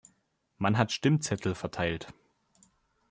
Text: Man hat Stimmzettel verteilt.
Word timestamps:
Man 0.57 0.79
hat 0.79 0.91
Stimmzettel 0.91 1.53
verteilt. 1.53 2.07